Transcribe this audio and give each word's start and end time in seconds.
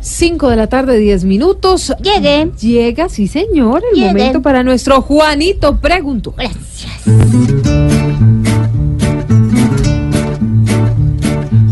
5 0.00 0.50
de 0.50 0.56
la 0.56 0.66
tarde, 0.66 0.98
10 0.98 1.24
minutos. 1.24 1.92
Llegué. 2.02 2.50
Llega, 2.60 3.08
sí 3.08 3.28
señor, 3.28 3.82
el 3.92 3.98
Llegué. 3.98 4.08
momento 4.08 4.42
para 4.42 4.62
nuestro 4.62 5.02
Juanito 5.02 5.76
Preguntó. 5.80 6.34
Gracias. 6.36 6.90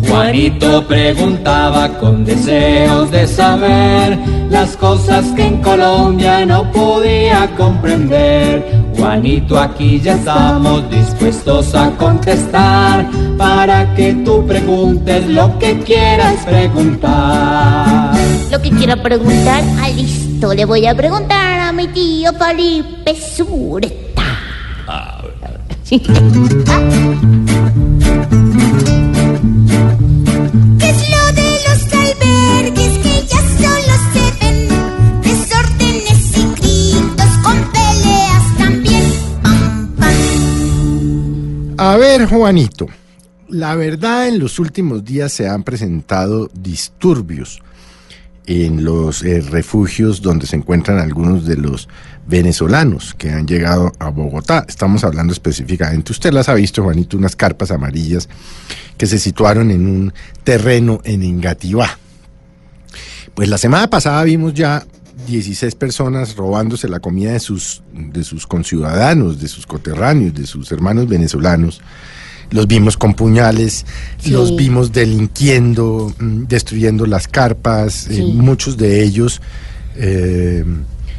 Juanito 0.08 0.86
preguntaba 0.86 1.98
con 1.98 2.24
deseos 2.24 3.10
de 3.10 3.26
saber 3.26 4.18
las 4.50 4.76
cosas 4.76 5.26
que 5.36 5.46
en 5.46 5.62
Colombia 5.62 6.44
no 6.46 6.70
podía 6.72 7.48
comprender. 7.56 8.87
Juanito, 9.08 9.58
aquí 9.58 9.98
ya 10.00 10.16
estamos 10.16 10.90
dispuestos 10.90 11.74
a 11.74 11.90
contestar 11.96 13.10
para 13.38 13.94
que 13.94 14.12
tú 14.22 14.46
preguntes 14.46 15.26
lo 15.28 15.58
que 15.58 15.78
quieras 15.80 16.44
preguntar. 16.44 18.14
Lo 18.50 18.60
que 18.60 18.68
quiero 18.68 19.02
preguntar, 19.02 19.64
ah, 19.80 19.88
listo. 19.88 20.52
Le 20.52 20.66
voy 20.66 20.86
a 20.86 20.94
preguntar 20.94 21.58
a 21.58 21.72
mi 21.72 21.88
tío 21.88 22.34
Felipe 22.34 23.16
Sureta. 23.16 24.24
Sí. 25.84 26.02
Ah. 26.68 27.47
A 41.80 41.96
ver, 41.96 42.26
Juanito, 42.26 42.88
la 43.46 43.76
verdad 43.76 44.26
en 44.26 44.40
los 44.40 44.58
últimos 44.58 45.04
días 45.04 45.32
se 45.32 45.46
han 45.46 45.62
presentado 45.62 46.50
disturbios 46.52 47.62
en 48.46 48.82
los 48.82 49.22
eh, 49.22 49.40
refugios 49.42 50.20
donde 50.20 50.48
se 50.48 50.56
encuentran 50.56 50.98
algunos 50.98 51.46
de 51.46 51.56
los 51.56 51.88
venezolanos 52.26 53.14
que 53.14 53.30
han 53.30 53.46
llegado 53.46 53.92
a 54.00 54.08
Bogotá. 54.08 54.66
Estamos 54.68 55.04
hablando 55.04 55.32
específicamente, 55.32 56.10
usted 56.10 56.32
las 56.32 56.48
ha 56.48 56.54
visto, 56.54 56.82
Juanito, 56.82 57.16
unas 57.16 57.36
carpas 57.36 57.70
amarillas 57.70 58.28
que 58.96 59.06
se 59.06 59.20
situaron 59.20 59.70
en 59.70 59.86
un 59.86 60.12
terreno 60.42 61.00
en 61.04 61.22
Engativá. 61.22 61.96
Pues 63.36 63.48
la 63.48 63.56
semana 63.56 63.88
pasada 63.88 64.24
vimos 64.24 64.52
ya 64.52 64.84
16 65.28 65.74
personas 65.74 66.34
robándose 66.36 66.88
la 66.88 67.00
comida 67.00 67.32
de 67.32 67.40
sus, 67.40 67.82
de 67.92 68.24
sus 68.24 68.46
conciudadanos, 68.46 69.40
de 69.40 69.46
sus 69.48 69.66
coterráneos, 69.66 70.34
de 70.34 70.46
sus 70.46 70.72
hermanos 70.72 71.06
venezolanos. 71.08 71.80
Los 72.50 72.66
vimos 72.66 72.96
con 72.96 73.12
puñales, 73.14 73.84
Sí. 74.18 74.30
los 74.30 74.56
vimos 74.56 74.90
delinquiendo, 74.92 76.12
mm, 76.18 76.44
destruyendo 76.48 77.04
las 77.06 77.28
carpas. 77.28 78.08
eh, 78.10 78.22
muchos 78.24 78.76
de 78.78 79.02
ellos 79.04 79.40
eh, 79.96 80.64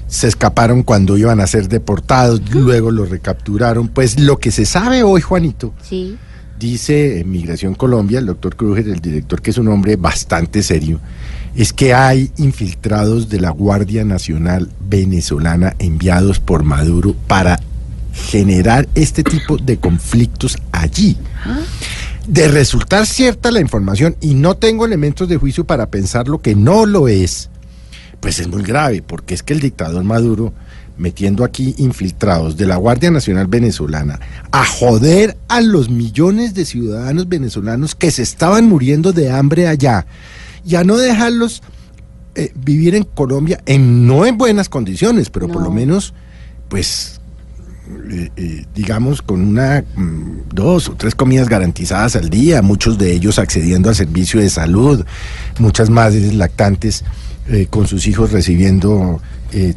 se 0.07 0.27
escaparon 0.27 0.81
cuando 0.83 1.17
iban 1.17 1.39
a 1.39 1.45
ser 1.47 1.67
deportados, 1.69 2.41
luego 2.51 2.89
los 2.91 3.09
recapturaron. 3.09 3.89
Pues 3.89 4.19
lo 4.19 4.37
que 4.39 4.49
se 4.51 4.65
sabe 4.65 5.03
hoy, 5.03 5.21
Juanito, 5.21 5.73
Sí. 5.83 6.17
dice 6.57 7.23
Migración 7.27 7.75
Colombia, 7.75 8.17
el 8.19 8.25
doctor 8.25 8.55
Kruger, 8.55 8.87
el 8.89 8.99
director, 9.01 9.41
que 9.41 9.51
es 9.51 9.57
un 9.59 9.67
hombre 9.67 9.97
bastante 9.97 10.63
serio, 10.63 10.99
es 11.55 11.73
que 11.73 11.93
hay 11.93 12.31
infiltrados 12.37 13.29
de 13.29 13.41
la 13.41 13.49
Guardia 13.49 14.03
Nacional 14.03 14.69
venezolana 14.87 15.75
enviados 15.79 16.39
por 16.39 16.63
Maduro 16.63 17.15
para 17.27 17.59
generar 18.13 18.87
este 18.95 19.23
tipo 19.23 19.57
de 19.57 19.77
conflictos 19.77 20.57
allí. 20.71 21.17
De 22.27 22.47
resultar 22.47 23.05
cierta 23.07 23.49
la 23.51 23.59
información, 23.59 24.15
y 24.21 24.35
no 24.35 24.55
tengo 24.55 24.85
elementos 24.85 25.27
de 25.27 25.37
juicio 25.37 25.65
para 25.65 25.89
pensar 25.89 26.27
lo 26.27 26.41
que 26.41 26.55
no 26.55 26.85
lo 26.85 27.07
es, 27.07 27.49
pues 28.19 28.39
es 28.39 28.47
muy 28.47 28.61
grave, 28.61 29.01
porque 29.01 29.33
es 29.33 29.41
que 29.41 29.53
el 29.53 29.59
dictador 29.59 30.03
Maduro, 30.03 30.53
metiendo 30.97 31.43
aquí 31.43 31.73
infiltrados 31.77 32.57
de 32.57 32.67
la 32.67 32.75
Guardia 32.75 33.09
Nacional 33.09 33.47
Venezolana, 33.47 34.19
a 34.51 34.65
joder 34.65 35.37
a 35.47 35.61
los 35.61 35.89
millones 35.89 36.53
de 36.53 36.65
ciudadanos 36.65 37.27
venezolanos 37.27 37.95
que 37.95 38.11
se 38.11 38.21
estaban 38.21 38.67
muriendo 38.67 39.11
de 39.13 39.31
hambre 39.31 39.67
allá, 39.67 40.05
y 40.69 40.75
a 40.75 40.83
no 40.83 40.97
dejarlos 40.97 41.61
eh, 42.35 42.51
vivir 42.55 42.95
en 42.95 43.03
Colombia, 43.03 43.59
en, 43.65 44.05
no 44.05 44.25
en 44.25 44.37
buenas 44.37 44.69
condiciones, 44.69 45.29
pero 45.29 45.47
por 45.47 45.63
lo 45.63 45.71
menos, 45.71 46.13
pues, 46.69 47.19
eh, 48.11 48.29
eh, 48.35 48.65
digamos, 48.75 49.21
con 49.21 49.41
una, 49.41 49.83
mm, 49.95 50.49
dos 50.53 50.89
o 50.89 50.95
tres 50.95 51.15
comidas 51.15 51.49
garantizadas 51.49 52.15
al 52.15 52.29
día, 52.29 52.61
muchos 52.61 52.97
de 52.97 53.13
ellos 53.13 53.39
accediendo 53.39 53.89
al 53.89 53.95
servicio 53.95 54.39
de 54.39 54.49
salud, 54.49 55.03
muchas 55.57 55.89
madres 55.89 56.33
lactantes 56.33 57.03
con 57.71 57.87
sus 57.87 58.05
hijos 58.05 58.31
recibiendo 58.31 59.19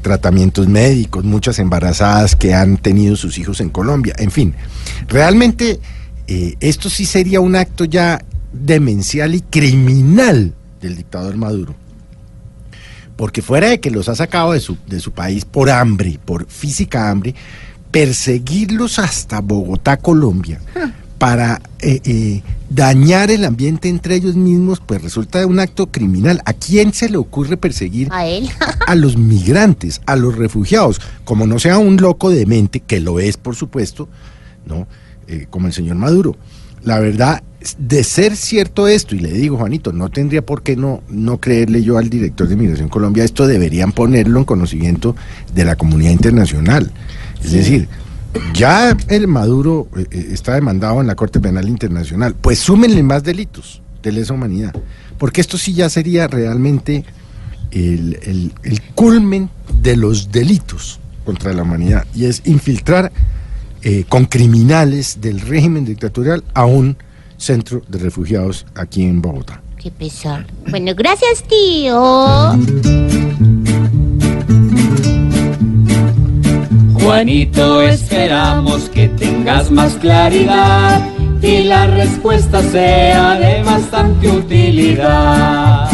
tratamientos 0.02 0.68
médicos, 0.68 1.24
muchas 1.24 1.58
embarazadas 1.58 2.36
que 2.36 2.52
han 2.52 2.76
tenido 2.76 3.16
sus 3.16 3.38
hijos 3.38 3.62
en 3.62 3.70
Colombia, 3.70 4.14
en 4.18 4.30
fin, 4.30 4.54
realmente 5.08 5.80
eh, 6.26 6.56
esto 6.60 6.88
sí 6.88 7.04
sería 7.04 7.40
un 7.40 7.56
acto 7.56 7.84
ya 7.84 8.24
demencial 8.52 9.34
y 9.34 9.40
criminal 9.40 10.54
del 10.82 10.96
dictador 10.96 11.36
Maduro. 11.36 11.74
Porque 13.16 13.40
fuera 13.40 13.68
de 13.68 13.80
que 13.80 13.90
los 13.90 14.08
ha 14.08 14.14
sacado 14.14 14.52
de 14.52 14.60
su, 14.60 14.76
de 14.86 15.00
su 15.00 15.12
país 15.12 15.44
por 15.44 15.70
hambre, 15.70 16.18
por 16.22 16.46
física 16.46 17.10
hambre, 17.10 17.34
perseguirlos 17.90 18.98
hasta 18.98 19.40
Bogotá, 19.40 19.98
Colombia, 19.98 20.60
para 21.18 21.62
eh, 21.78 22.00
eh, 22.04 22.42
dañar 22.68 23.30
el 23.30 23.44
ambiente 23.44 23.88
entre 23.88 24.16
ellos 24.16 24.34
mismos, 24.34 24.80
pues 24.84 25.02
resulta 25.02 25.46
un 25.46 25.60
acto 25.60 25.86
criminal. 25.86 26.40
¿A 26.46 26.52
quién 26.54 26.92
se 26.92 27.08
le 27.08 27.18
ocurre 27.18 27.56
perseguir 27.56 28.08
A 28.10 28.26
él. 28.26 28.50
a 28.86 28.94
los 28.94 29.16
migrantes, 29.16 30.00
a 30.06 30.16
los 30.16 30.36
refugiados, 30.36 31.00
como 31.24 31.46
no 31.46 31.58
sea 31.58 31.78
un 31.78 31.98
loco 31.98 32.30
de 32.30 32.46
mente, 32.46 32.80
que 32.80 32.98
lo 32.98 33.20
es 33.20 33.36
por 33.36 33.54
supuesto, 33.54 34.08
¿no? 34.66 34.88
Eh, 35.28 35.46
como 35.48 35.68
el 35.68 35.72
señor 35.72 35.96
Maduro. 35.96 36.36
La 36.82 36.98
verdad, 36.98 37.42
de 37.78 38.04
ser 38.04 38.36
cierto 38.36 38.88
esto, 38.88 39.14
y 39.14 39.18
le 39.20 39.32
digo, 39.32 39.56
Juanito, 39.56 39.92
no 39.92 40.08
tendría 40.10 40.44
por 40.44 40.62
qué 40.62 40.76
no, 40.76 41.02
no 41.08 41.38
creerle 41.38 41.82
yo 41.82 41.98
al 41.98 42.08
director 42.10 42.48
de 42.48 42.56
Migración 42.56 42.88
Colombia, 42.88 43.24
esto 43.24 43.46
deberían 43.46 43.92
ponerlo 43.92 44.38
en 44.38 44.44
conocimiento 44.44 45.14
de 45.54 45.64
la 45.64 45.76
comunidad 45.76 46.10
internacional. 46.12 46.90
Es 47.44 47.52
decir, 47.52 47.88
ya 48.54 48.96
el 49.08 49.28
Maduro 49.28 49.88
eh, 49.96 50.06
eh, 50.10 50.28
está 50.32 50.54
demandado 50.54 51.00
en 51.00 51.06
la 51.06 51.14
Corte 51.14 51.40
Penal 51.40 51.68
Internacional, 51.68 52.34
pues 52.34 52.58
súmenle 52.58 53.02
más 53.02 53.22
delitos 53.24 53.82
de 54.02 54.12
lesa 54.12 54.34
humanidad, 54.34 54.74
porque 55.18 55.40
esto 55.40 55.58
sí 55.58 55.74
ya 55.74 55.88
sería 55.90 56.26
realmente 56.28 57.04
el, 57.70 58.18
el- 58.22 58.52
el 58.62 58.82
culmen 58.94 59.50
de 59.82 59.96
los 59.96 60.30
delitos 60.32 60.98
contra 61.24 61.52
la 61.52 61.62
humanidad 61.62 62.04
y 62.14 62.24
es 62.24 62.42
infiltrar 62.44 63.12
eh, 63.82 64.04
con 64.08 64.24
criminales 64.26 65.18
del 65.20 65.40
régimen 65.40 65.84
dictatorial 65.84 66.42
a 66.54 66.64
un 66.66 66.96
centro 67.42 67.82
de 67.88 67.98
refugiados 67.98 68.64
aquí 68.74 69.02
en 69.02 69.20
Bogotá. 69.20 69.60
Qué 69.76 69.90
pesar. 69.90 70.46
Bueno, 70.70 70.92
gracias, 70.94 71.42
tío. 71.42 72.52
Juanito, 76.94 77.82
esperamos 77.82 78.88
que 78.90 79.08
tengas 79.08 79.72
más 79.72 79.94
claridad 79.94 81.04
y 81.42 81.64
la 81.64 81.88
respuesta 81.88 82.62
sea 82.62 83.34
de 83.40 83.62
bastante 83.64 84.30
utilidad. 84.30 85.90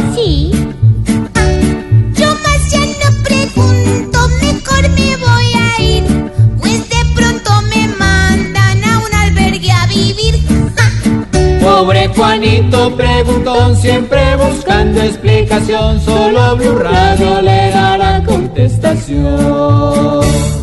Juanito 12.19 12.97
preguntón, 12.97 13.77
siempre 13.77 14.35
buscando 14.35 15.01
explicación, 15.01 16.01
solo 16.01 16.57
Blue 16.57 16.81
Radio 16.81 17.41
le 17.41 17.71
dará 17.71 18.21
contestación. 18.27 20.58